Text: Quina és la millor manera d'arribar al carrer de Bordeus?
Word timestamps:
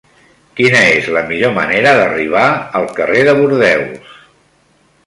Quina 0.59 0.79
és 0.93 1.09
la 1.17 1.23
millor 1.27 1.53
manera 1.59 1.93
d'arribar 2.01 2.47
al 2.81 2.89
carrer 2.99 3.23
de 3.31 3.39
Bordeus? 3.43 4.19